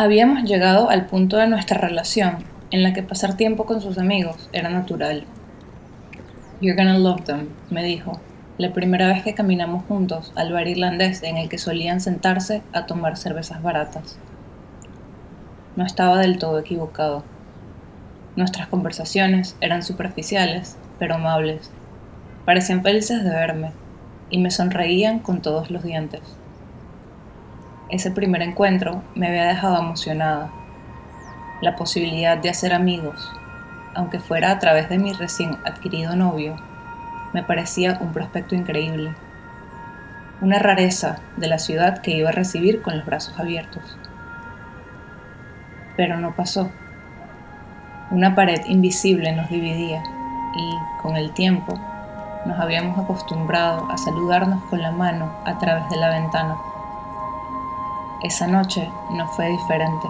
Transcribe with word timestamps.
Habíamos 0.00 0.44
llegado 0.44 0.88
al 0.88 1.04
punto 1.04 1.36
de 1.36 1.46
nuestra 1.46 1.76
relación 1.76 2.38
en 2.70 2.82
la 2.82 2.94
que 2.94 3.02
pasar 3.02 3.36
tiempo 3.36 3.66
con 3.66 3.82
sus 3.82 3.98
amigos 3.98 4.48
era 4.50 4.70
natural. 4.70 5.24
You're 6.62 6.74
gonna 6.74 6.98
love 6.98 7.24
them, 7.24 7.50
me 7.68 7.84
dijo, 7.84 8.18
la 8.56 8.72
primera 8.72 9.08
vez 9.08 9.22
que 9.22 9.34
caminamos 9.34 9.84
juntos 9.84 10.32
al 10.36 10.54
bar 10.54 10.68
irlandés 10.68 11.22
en 11.22 11.36
el 11.36 11.50
que 11.50 11.58
solían 11.58 12.00
sentarse 12.00 12.62
a 12.72 12.86
tomar 12.86 13.18
cervezas 13.18 13.62
baratas. 13.62 14.18
No 15.76 15.84
estaba 15.84 16.16
del 16.16 16.38
todo 16.38 16.58
equivocado. 16.58 17.22
Nuestras 18.36 18.68
conversaciones 18.68 19.54
eran 19.60 19.82
superficiales, 19.82 20.78
pero 20.98 21.16
amables. 21.16 21.70
Parecían 22.46 22.82
felices 22.82 23.22
de 23.22 23.28
verme 23.28 23.72
y 24.30 24.38
me 24.38 24.50
sonreían 24.50 25.18
con 25.18 25.42
todos 25.42 25.70
los 25.70 25.82
dientes. 25.82 26.22
Ese 27.90 28.12
primer 28.12 28.40
encuentro 28.42 29.02
me 29.16 29.26
había 29.26 29.48
dejado 29.48 29.80
emocionada. 29.80 30.50
La 31.60 31.74
posibilidad 31.74 32.38
de 32.38 32.48
hacer 32.48 32.72
amigos, 32.72 33.32
aunque 33.94 34.20
fuera 34.20 34.52
a 34.52 34.58
través 34.60 34.88
de 34.88 34.98
mi 34.98 35.12
recién 35.12 35.58
adquirido 35.64 36.14
novio, 36.14 36.54
me 37.32 37.42
parecía 37.42 37.98
un 38.00 38.12
prospecto 38.12 38.54
increíble. 38.54 39.12
Una 40.40 40.60
rareza 40.60 41.18
de 41.36 41.48
la 41.48 41.58
ciudad 41.58 41.98
que 41.98 42.12
iba 42.12 42.28
a 42.28 42.32
recibir 42.32 42.80
con 42.80 42.96
los 42.96 43.04
brazos 43.04 43.38
abiertos. 43.40 43.82
Pero 45.96 46.16
no 46.16 46.36
pasó. 46.36 46.70
Una 48.12 48.36
pared 48.36 48.60
invisible 48.66 49.32
nos 49.32 49.50
dividía 49.50 50.00
y, 50.54 51.02
con 51.02 51.16
el 51.16 51.32
tiempo, 51.32 51.74
nos 52.46 52.58
habíamos 52.60 52.96
acostumbrado 52.98 53.90
a 53.90 53.98
saludarnos 53.98 54.62
con 54.66 54.80
la 54.80 54.92
mano 54.92 55.32
a 55.44 55.58
través 55.58 55.88
de 55.90 55.96
la 55.96 56.10
ventana. 56.10 56.56
Esa 58.22 58.46
noche 58.46 58.86
no 59.12 59.26
fue 59.28 59.48
diferente. 59.48 60.06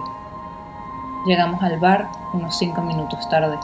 Llegamos 1.25 1.63
al 1.63 1.79
bar 1.79 2.09
unos 2.33 2.57
cinco 2.57 2.81
minutos 2.81 3.29
tarde, 3.29 3.57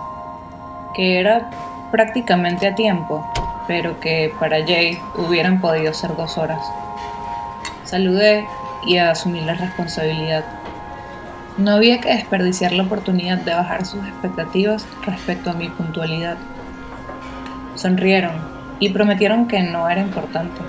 que 0.93 1.19
era 1.19 1.49
prácticamente 1.91 2.65
a 2.65 2.73
tiempo, 2.73 3.29
pero 3.67 3.99
que 3.99 4.33
para 4.39 4.65
Jay 4.65 4.97
hubieran 5.17 5.59
podido 5.59 5.93
ser 5.93 6.15
dos 6.15 6.37
horas. 6.37 6.61
Saludé 7.83 8.45
y 8.85 8.97
asumí 8.97 9.41
la 9.41 9.55
responsabilidad. 9.55 10.45
No 11.57 11.71
había 11.71 11.99
que 11.99 12.13
desperdiciar 12.13 12.71
la 12.71 12.83
oportunidad 12.83 13.39
de 13.39 13.53
bajar 13.53 13.85
sus 13.85 14.05
expectativas 14.07 14.87
respecto 15.05 15.49
a 15.49 15.55
mi 15.55 15.67
puntualidad. 15.67 16.37
Sonrieron 17.75 18.31
y 18.79 18.89
prometieron 18.91 19.49
que 19.49 19.61
no 19.61 19.89
era 19.89 19.99
importante. 19.99 20.61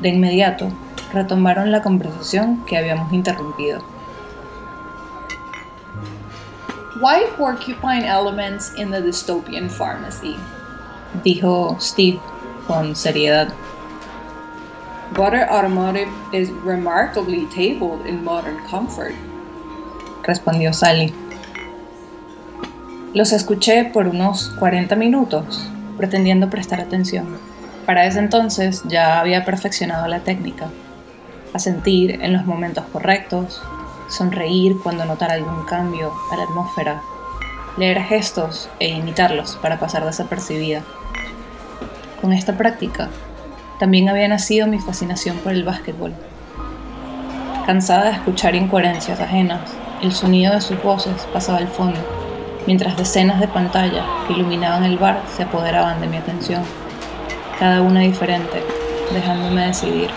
De 0.00 0.08
inmediato 0.08 0.70
retomaron 1.12 1.70
la 1.70 1.82
conversación 1.82 2.64
que 2.66 2.76
habíamos 2.76 3.12
interrumpido. 3.12 3.80
Why 7.00 7.24
porcupine 7.36 8.04
elements 8.04 8.72
in 8.76 8.90
the 8.90 9.02
dystopian 9.02 9.68
pharmacy? 9.68 10.36
Dijo 11.22 11.76
Steve 11.78 12.18
con 12.66 12.96
seriedad. 12.96 13.48
Butter 15.14 15.46
Automotive 15.48 16.08
is 16.32 16.50
remarkably 16.64 17.46
tabled 17.54 18.06
in 18.06 18.24
modern 18.24 18.58
comfort. 18.68 19.14
Respondió 20.22 20.72
Sally. 20.72 21.12
Los 23.14 23.32
escuché 23.32 23.84
por 23.84 24.08
unos 24.08 24.48
40 24.58 24.96
minutos, 24.96 25.70
pretendiendo 25.96 26.50
prestar 26.50 26.80
atención. 26.80 27.38
Para 27.86 28.06
ese 28.06 28.18
entonces 28.18 28.82
ya 28.84 29.20
había 29.20 29.44
perfeccionado 29.44 30.08
la 30.08 30.20
técnica 30.20 30.68
sentir 31.58 32.22
en 32.22 32.32
los 32.32 32.46
momentos 32.46 32.84
correctos, 32.92 33.62
sonreír 34.08 34.76
cuando 34.82 35.04
notara 35.04 35.34
algún 35.34 35.64
cambio 35.64 36.12
a 36.32 36.36
la 36.36 36.44
atmósfera, 36.44 37.02
leer 37.76 38.02
gestos 38.02 38.68
e 38.78 38.88
imitarlos 38.88 39.56
para 39.56 39.78
pasar 39.78 40.04
desapercibida. 40.04 40.82
Con 42.20 42.32
esta 42.32 42.56
práctica, 42.56 43.10
también 43.78 44.08
había 44.08 44.28
nacido 44.28 44.66
mi 44.66 44.78
fascinación 44.78 45.36
por 45.38 45.52
el 45.52 45.64
básquetbol. 45.64 46.14
Cansada 47.66 48.04
de 48.04 48.12
escuchar 48.12 48.54
incoherencias 48.54 49.20
ajenas, 49.20 49.60
el 50.02 50.12
sonido 50.12 50.54
de 50.54 50.60
sus 50.60 50.82
voces 50.82 51.26
pasaba 51.32 51.58
al 51.58 51.68
fondo, 51.68 52.00
mientras 52.66 52.96
decenas 52.96 53.40
de 53.40 53.48
pantallas 53.48 54.04
que 54.26 54.34
iluminaban 54.34 54.84
el 54.84 54.98
bar 54.98 55.22
se 55.36 55.42
apoderaban 55.42 56.00
de 56.00 56.06
mi 56.06 56.16
atención, 56.16 56.62
cada 57.58 57.82
una 57.82 58.00
diferente, 58.00 58.62
dejándome 59.12 59.66
decidir. 59.66 60.10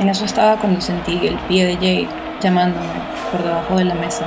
En 0.00 0.08
eso 0.08 0.24
estaba 0.24 0.56
cuando 0.56 0.80
sentí 0.80 1.26
el 1.26 1.36
pie 1.48 1.66
de 1.66 1.76
Jay 1.76 2.08
llamándome 2.40 2.86
por 3.32 3.42
debajo 3.42 3.76
de 3.76 3.84
la 3.84 3.94
mesa, 3.94 4.26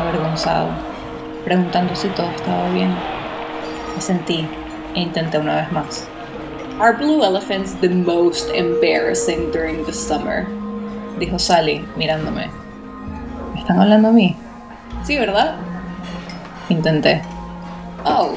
avergonzado, 0.00 0.68
preguntando 1.44 1.94
si 1.94 2.08
todo 2.08 2.28
estaba 2.30 2.68
bien. 2.70 2.92
Me 3.94 4.00
sentí 4.00 4.46
e 4.94 5.00
intenté 5.00 5.38
una 5.38 5.56
vez 5.56 5.70
más. 5.72 6.08
Are 6.80 6.92
blue 6.92 7.22
elephants 7.22 7.74
the 7.80 7.88
most 7.88 8.50
embarrassing 8.50 9.52
during 9.52 9.84
the 9.84 9.92
summer? 9.92 10.44
Dijo 11.20 11.38
Sally 11.38 11.84
mirándome. 11.96 12.50
¿Me 13.54 13.60
están 13.60 13.80
hablando 13.80 14.08
a 14.08 14.12
mí? 14.12 14.36
Sí, 15.04 15.16
¿verdad? 15.16 15.54
Intenté. 16.68 17.22
Oh, 18.04 18.36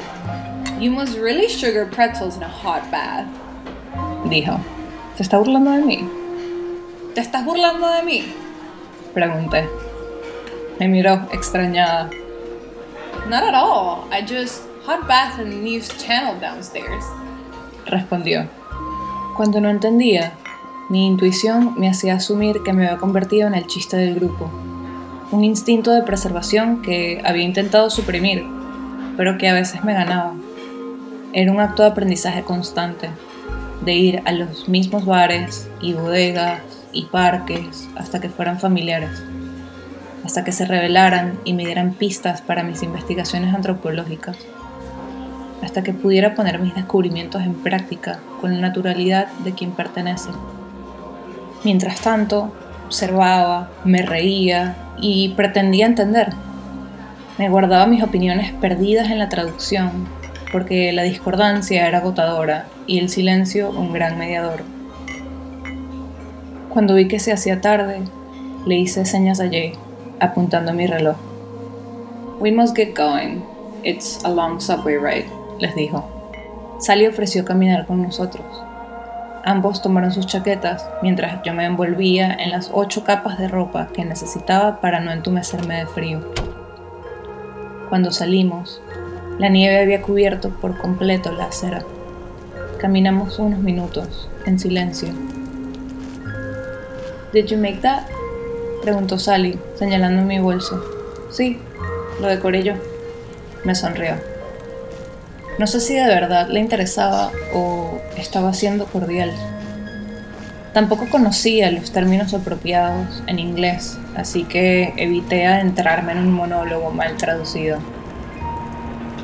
you 0.78 0.92
must 0.92 1.18
really 1.18 1.48
sugar 1.48 1.86
pretzels 1.90 2.36
in 2.36 2.44
a 2.44 2.48
hot 2.48 2.88
bath. 2.92 3.26
Dijo. 4.26 4.60
¿Se 5.16 5.24
está 5.24 5.38
burlando 5.38 5.72
de 5.72 5.82
mí? 5.82 6.17
¿Te 7.18 7.22
estás 7.22 7.44
burlando 7.44 7.90
de 7.90 8.04
mí? 8.04 8.32
Pregunté. 9.12 9.68
Me 10.78 10.86
miró 10.86 11.14
extrañada. 11.32 12.08
Not 13.28 13.42
at 13.42 13.54
all. 13.56 14.04
I 14.12 14.22
just 14.22 14.62
hot 14.86 15.08
bath 15.08 15.40
in 15.40 15.50
the 15.50 15.56
news 15.56 15.88
channel 15.98 16.38
downstairs. 16.40 17.04
Respondió. 17.86 18.48
Cuando 19.36 19.60
no 19.60 19.68
entendía, 19.68 20.34
mi 20.90 21.08
intuición 21.08 21.74
me 21.76 21.90
hacía 21.90 22.14
asumir 22.14 22.62
que 22.62 22.72
me 22.72 22.86
había 22.86 22.98
convertido 22.98 23.48
en 23.48 23.56
el 23.56 23.66
chiste 23.66 23.96
del 23.96 24.14
grupo. 24.14 24.48
Un 25.32 25.42
instinto 25.42 25.90
de 25.90 26.04
preservación 26.04 26.82
que 26.82 27.20
había 27.24 27.42
intentado 27.42 27.90
suprimir, 27.90 28.46
pero 29.16 29.38
que 29.38 29.48
a 29.48 29.54
veces 29.54 29.82
me 29.82 29.92
ganaba. 29.92 30.34
Era 31.32 31.50
un 31.50 31.58
acto 31.58 31.82
de 31.82 31.88
aprendizaje 31.88 32.44
constante, 32.44 33.10
de 33.88 33.94
ir 33.94 34.22
a 34.26 34.32
los 34.32 34.68
mismos 34.68 35.06
bares 35.06 35.66
y 35.80 35.94
bodegas 35.94 36.60
y 36.92 37.06
parques 37.06 37.88
hasta 37.96 38.20
que 38.20 38.28
fueran 38.28 38.60
familiares, 38.60 39.22
hasta 40.26 40.44
que 40.44 40.52
se 40.52 40.66
revelaran 40.66 41.38
y 41.46 41.54
me 41.54 41.64
dieran 41.64 41.94
pistas 41.94 42.42
para 42.42 42.62
mis 42.62 42.82
investigaciones 42.82 43.54
antropológicas, 43.54 44.36
hasta 45.62 45.82
que 45.82 45.94
pudiera 45.94 46.34
poner 46.34 46.58
mis 46.58 46.74
descubrimientos 46.74 47.40
en 47.44 47.54
práctica 47.54 48.18
con 48.42 48.52
la 48.52 48.60
naturalidad 48.60 49.28
de 49.42 49.54
quien 49.54 49.70
pertenece. 49.70 50.28
Mientras 51.64 52.02
tanto, 52.02 52.52
observaba, 52.84 53.70
me 53.84 54.02
reía 54.02 54.76
y 55.00 55.30
pretendía 55.30 55.86
entender. 55.86 56.34
Me 57.38 57.48
guardaba 57.48 57.86
mis 57.86 58.02
opiniones 58.02 58.52
perdidas 58.52 59.10
en 59.10 59.18
la 59.18 59.30
traducción, 59.30 60.06
porque 60.52 60.92
la 60.92 61.02
discordancia 61.02 61.86
era 61.86 61.98
agotadora 61.98 62.66
y 62.86 62.98
el 62.98 63.08
silencio 63.08 63.70
un 63.70 63.92
gran 63.92 64.18
mediador. 64.18 64.62
Cuando 66.70 66.94
vi 66.94 67.08
que 67.08 67.18
se 67.18 67.32
hacía 67.32 67.60
tarde, 67.60 68.02
le 68.66 68.76
hice 68.76 69.04
señas 69.04 69.40
a 69.40 69.48
Jay, 69.48 69.72
apuntando 70.20 70.70
a 70.70 70.74
mi 70.74 70.86
reloj. 70.86 71.16
We 72.40 72.52
must 72.52 72.76
get 72.76 72.96
going. 72.96 73.42
It's 73.82 74.24
a 74.24 74.30
long 74.30 74.60
subway 74.60 74.96
ride, 74.96 75.26
les 75.58 75.74
dijo. 75.74 76.04
Sally 76.78 77.06
ofreció 77.06 77.44
caminar 77.44 77.86
con 77.86 78.02
nosotros. 78.02 78.46
Ambos 79.44 79.82
tomaron 79.82 80.12
sus 80.12 80.26
chaquetas 80.26 80.88
mientras 81.02 81.42
yo 81.42 81.54
me 81.54 81.64
envolvía 81.64 82.32
en 82.34 82.50
las 82.50 82.70
ocho 82.72 83.02
capas 83.02 83.38
de 83.38 83.48
ropa 83.48 83.88
que 83.92 84.04
necesitaba 84.04 84.80
para 84.80 85.00
no 85.00 85.10
entumecerme 85.10 85.78
de 85.78 85.86
frío. 85.86 86.20
Cuando 87.88 88.10
salimos, 88.10 88.82
la 89.38 89.48
nieve 89.48 89.80
había 89.80 90.02
cubierto 90.02 90.50
por 90.50 90.76
completo 90.78 91.32
la 91.32 91.44
acera. 91.44 91.82
Caminamos 92.78 93.38
unos 93.38 93.60
minutos, 93.60 94.28
en 94.46 94.58
silencio, 94.58 95.08
Did 97.32 97.44
you 97.48 97.58
make 97.58 97.82
that? 97.82 98.04
Preguntó 98.80 99.18
Sally, 99.18 99.58
señalando 99.74 100.22
mi 100.22 100.38
bolso. 100.38 100.82
Sí, 101.30 101.58
lo 102.22 102.26
decoré 102.26 102.62
yo. 102.62 102.72
Me 103.64 103.74
sonrió. 103.74 104.14
No 105.58 105.66
sé 105.66 105.80
si 105.80 105.94
de 105.94 106.06
verdad 106.06 106.48
le 106.48 106.60
interesaba 106.60 107.30
o 107.52 108.00
estaba 108.16 108.54
siendo 108.54 108.86
cordial. 108.86 109.30
Tampoco 110.72 111.06
conocía 111.10 111.70
los 111.70 111.92
términos 111.92 112.32
apropiados 112.32 113.22
en 113.26 113.38
inglés, 113.38 113.98
así 114.16 114.44
que 114.44 114.94
evité 114.96 115.46
adentrarme 115.46 116.12
en 116.12 116.18
un 116.18 116.32
monólogo 116.32 116.90
mal 116.92 117.16
traducido. 117.18 117.78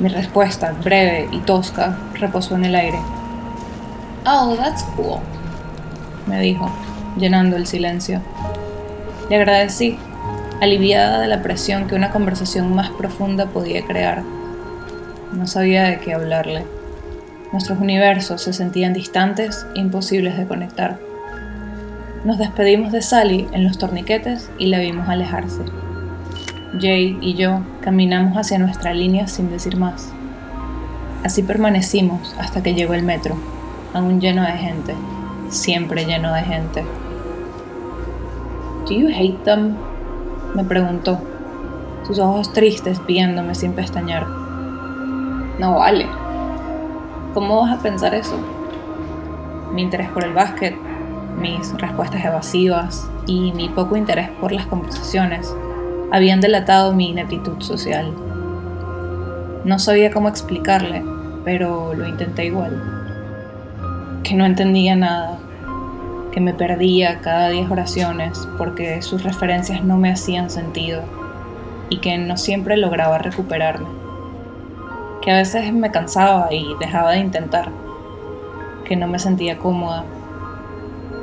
Mi 0.00 0.08
respuesta, 0.08 0.73
breve 0.82 1.29
y 1.32 1.38
tosca, 1.41 1.96
reposó 2.14 2.56
en 2.56 2.64
el 2.64 2.75
aire. 2.75 2.99
Oh, 4.26 4.55
that's 4.56 4.82
cool, 4.96 5.20
me 6.26 6.41
dijo 6.41 6.70
llenando 7.17 7.56
el 7.56 7.67
silencio. 7.67 8.20
Le 9.31 9.37
agradecí, 9.37 9.99
aliviada 10.61 11.20
de 11.20 11.29
la 11.29 11.43
presión 11.43 11.87
que 11.87 11.94
una 11.94 12.11
conversación 12.11 12.75
más 12.75 12.91
profunda 12.91 13.46
podía 13.46 13.85
crear. 13.85 14.23
No 15.32 15.46
sabía 15.46 15.85
de 15.85 15.99
qué 15.99 16.14
hablarle. 16.14 16.64
Nuestros 17.52 17.79
universos 17.79 18.43
se 18.43 18.52
sentían 18.52 18.93
distantes 18.93 19.67
imposibles 19.75 20.37
de 20.37 20.47
conectar. 20.47 20.99
Nos 22.25 22.38
despedimos 22.38 22.90
de 22.93 23.02
Sally 23.02 23.49
en 23.52 23.64
los 23.64 23.79
torniquetes 23.79 24.50
y 24.58 24.67
la 24.67 24.79
vimos 24.79 25.08
alejarse. 25.08 25.62
Jay 26.81 27.19
y 27.21 27.35
yo 27.35 27.61
caminamos 27.81 28.37
hacia 28.37 28.59
nuestra 28.59 28.93
línea 28.93 29.26
sin 29.29 29.50
decir 29.50 29.76
más. 29.76 30.12
Así 31.23 31.43
permanecimos 31.43 32.35
hasta 32.38 32.62
que 32.62 32.75
llegó 32.75 32.94
el 32.94 33.03
metro, 33.03 33.37
aún 33.93 34.21
lleno 34.21 34.43
de 34.43 34.53
gente, 34.53 34.94
siempre 35.50 36.05
lleno 36.05 36.32
de 36.35 36.43
gente. 36.43 36.85
Do 38.87 38.93
you 38.93 39.09
hate 39.09 39.43
them? 39.44 39.76
Me 40.55 40.65
preguntó, 40.65 41.19
sus 42.06 42.19
ojos 42.19 42.53
tristes 42.53 43.00
viéndome 43.06 43.55
sin 43.55 43.73
pestañear. 43.73 44.26
No 45.59 45.76
vale. 45.76 46.06
¿Cómo 47.32 47.62
vas 47.62 47.79
a 47.79 47.82
pensar 47.82 48.15
eso? 48.15 48.38
Mi 49.73 49.82
interés 49.82 50.11
por 50.11 50.25
el 50.25 50.35
básquet, 50.35 50.76
mis 51.41 51.73
respuestas 51.79 52.25
evasivas 52.25 53.09
y 53.26 53.53
mi 53.53 53.69
poco 53.69 53.97
interés 53.97 54.29
por 54.41 54.53
las 54.53 54.67
conversaciones 54.67 55.55
habían 56.14 56.40
delatado 56.40 56.93
mi 56.93 57.08
ineptitud 57.08 57.61
social. 57.61 58.12
No 59.64 59.81
sabía 59.81 60.12
cómo 60.12 60.28
explicarle, 60.28 61.05
pero 61.44 61.93
lo 61.93 62.06
intenté 62.06 62.46
igual. 62.46 62.81
Que 64.22 64.37
no 64.37 64.46
entendía 64.46 64.94
nada, 64.94 65.38
que 66.31 66.40
me 66.40 66.55
perdía 66.55 67.19
cada 67.20 67.49
diez 67.49 67.69
oraciones 67.69 68.46
porque 68.56 69.02
sus 69.02 69.25
referencias 69.25 69.82
no 69.82 69.96
me 69.96 70.12
hacían 70.12 70.50
sentido 70.50 71.02
y 71.90 71.99
que 71.99 72.16
no 72.16 72.37
siempre 72.37 72.76
lograba 72.76 73.19
recuperarme. 73.19 73.88
Que 75.20 75.32
a 75.32 75.38
veces 75.38 75.72
me 75.72 75.90
cansaba 75.90 76.52
y 76.52 76.76
dejaba 76.78 77.11
de 77.11 77.19
intentar, 77.19 77.70
que 78.84 78.94
no 78.94 79.08
me 79.08 79.19
sentía 79.19 79.58
cómoda, 79.58 80.05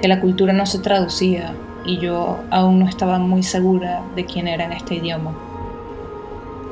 que 0.01 0.09
la 0.09 0.19
cultura 0.19 0.51
no 0.51 0.65
se 0.65 0.79
traducía 0.79 1.53
y 1.85 1.97
yo 1.97 2.39
aún 2.49 2.79
no 2.79 2.87
estaba 2.87 3.17
muy 3.17 3.43
segura 3.43 4.03
de 4.15 4.25
quién 4.25 4.47
era 4.47 4.65
en 4.65 4.73
este 4.73 4.95
idioma. 4.95 5.33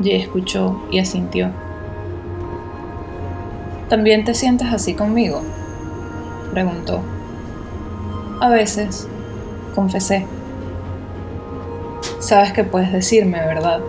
Jay 0.04 0.16
escuchó 0.16 0.82
y 0.92 1.00
asintió. 1.00 1.50
¿También 3.90 4.24
te 4.24 4.34
sientes 4.34 4.72
así 4.72 4.94
conmigo? 4.94 5.42
preguntó. 6.52 7.02
A 8.40 8.50
veces, 8.50 9.08
confesé. 9.76 10.26
Sabes 12.20 12.54
que 12.54 12.64
puedes 12.64 12.92
decirme, 12.92 13.40
¿verdad? 13.40 13.82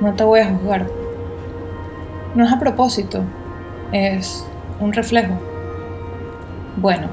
No 0.00 0.14
te 0.14 0.24
voy 0.24 0.40
a 0.40 0.50
juzgar. 0.50 0.86
No 2.34 2.44
es 2.44 2.52
a 2.52 2.58
propósito, 2.58 3.22
es 3.92 4.46
un 4.78 4.92
reflejo. 4.92 5.34
Bueno, 6.76 7.08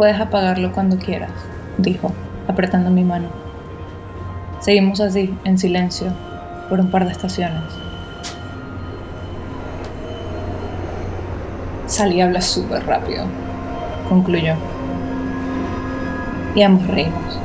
puedes 0.00 0.18
apagarlo 0.18 0.72
cuando 0.72 0.96
quieras, 0.96 1.30
dijo, 1.76 2.10
apretando 2.48 2.88
mi 2.90 3.04
mano. 3.04 3.28
Seguimos 4.58 4.98
así, 4.98 5.36
en 5.44 5.58
silencio, 5.58 6.06
por 6.70 6.80
un 6.80 6.90
par 6.90 7.04
de 7.04 7.12
estaciones. 7.12 7.60
Salí 11.84 12.22
habla 12.22 12.40
súper 12.40 12.86
rápido, 12.86 13.26
concluyó. 14.08 14.54
Y 16.54 16.62
ambos 16.62 16.86
reímos. 16.86 17.38